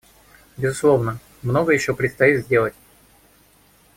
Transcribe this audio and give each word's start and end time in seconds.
Безусловно, 0.57 1.19
многое 1.43 1.75
еще 1.75 1.93
предстоит 1.93 2.43
сделать. 2.45 2.73